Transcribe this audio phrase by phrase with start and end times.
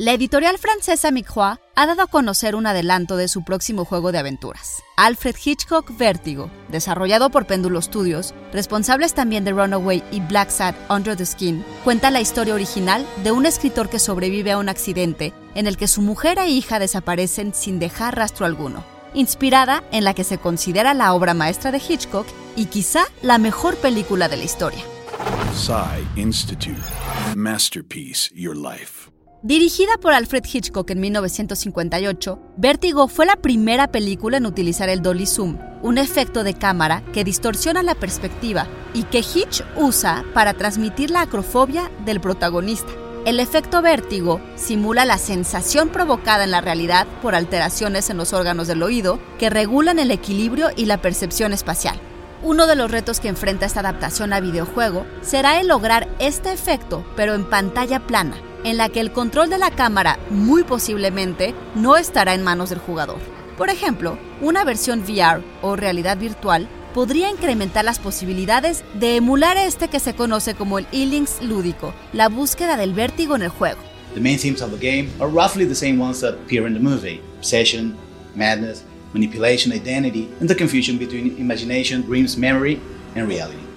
[0.00, 4.18] La editorial francesa Microix ha dado a conocer un adelanto de su próximo juego de
[4.18, 10.74] aventuras, Alfred Hitchcock Vértigo, desarrollado por Péndulo Studios, responsables también de Runaway y Black Sad
[10.88, 15.34] Under the Skin, cuenta la historia original de un escritor que sobrevive a un accidente
[15.54, 18.82] en el que su mujer e hija desaparecen sin dejar rastro alguno,
[19.12, 22.26] inspirada en la que se considera la obra maestra de Hitchcock
[22.56, 24.82] y quizá la mejor película de la historia.
[26.16, 26.80] Institute.
[27.36, 29.10] Masterpiece Your Life.
[29.42, 35.24] Dirigida por Alfred Hitchcock en 1958, Vértigo fue la primera película en utilizar el dolly
[35.24, 41.10] zoom, un efecto de cámara que distorsiona la perspectiva y que Hitch usa para transmitir
[41.10, 42.92] la acrofobia del protagonista.
[43.24, 48.68] El efecto vértigo simula la sensación provocada en la realidad por alteraciones en los órganos
[48.68, 51.98] del oído que regulan el equilibrio y la percepción espacial.
[52.42, 57.06] Uno de los retos que enfrenta esta adaptación a videojuego será el lograr este efecto,
[57.16, 61.96] pero en pantalla plana, en la que el control de la cámara muy posiblemente no
[61.96, 63.18] estará en manos del jugador.
[63.56, 69.88] Por ejemplo, una versión VR o realidad virtual podría incrementar las posibilidades de emular este
[69.88, 73.78] que se conoce como el e-links lúdico, la búsqueda del vértigo en el juego.
[74.14, 76.80] The main themes of the game are roughly the same ones that appear in the
[76.80, 77.96] movie: obsession,
[78.34, 82.80] madness, manipulation, identity, and the confusion between imagination, dreams, memory,
[83.14, 83.69] and reality.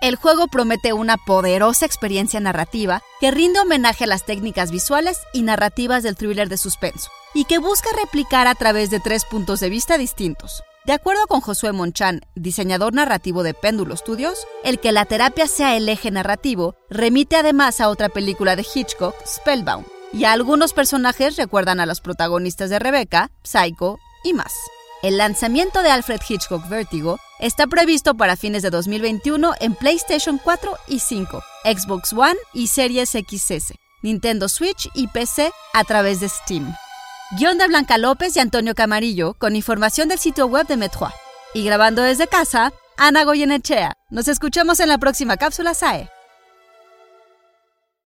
[0.00, 5.42] El juego promete una poderosa experiencia narrativa que rinde homenaje a las técnicas visuales y
[5.42, 9.70] narrativas del thriller de suspenso, y que busca replicar a través de tres puntos de
[9.70, 10.62] vista distintos.
[10.84, 15.76] De acuerdo con Josué Monchan, diseñador narrativo de Péndulo Studios, el que la terapia sea
[15.76, 21.36] el eje narrativo remite además a otra película de Hitchcock, Spellbound, y a algunos personajes
[21.36, 24.52] recuerdan a los protagonistas de Rebecca, Psycho y más.
[25.02, 30.76] El lanzamiento de Alfred Hitchcock Vertigo está previsto para fines de 2021 en PlayStation 4
[30.88, 36.74] y 5, Xbox One y Series XS, Nintendo Switch y PC a través de Steam.
[37.32, 41.12] Guión de Blanca López y Antonio Camarillo con información del sitio web de Metroid.
[41.54, 43.94] Y grabando desde casa, Ana Goyenechea.
[44.10, 46.08] Nos escuchamos en la próxima cápsula SAE.